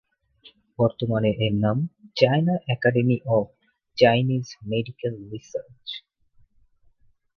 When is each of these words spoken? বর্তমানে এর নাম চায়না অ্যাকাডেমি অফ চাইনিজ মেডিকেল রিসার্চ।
বর্তমানে 0.79 1.29
এর 1.45 1.53
নাম 1.55 1.77
চায়না 2.15 2.55
অ্যাকাডেমি 2.65 3.17
অফ 3.29 3.45
চাইনিজ 3.97 4.45
মেডিকেল 4.65 5.13
রিসার্চ। 5.31 5.85